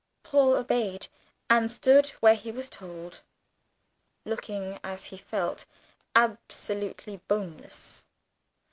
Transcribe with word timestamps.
Paul 0.23 0.55
obeyed 0.55 1.09
and 1.47 1.71
stood 1.71 2.07
where 2.21 2.33
he 2.33 2.51
was 2.51 2.71
told, 2.71 3.21
looking, 4.25 4.79
as 4.83 5.05
he 5.13 5.17
felt, 5.19 5.67
absolutely 6.15 7.17
boneless. 7.27 8.03